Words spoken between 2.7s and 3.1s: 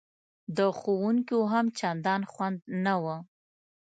نه و.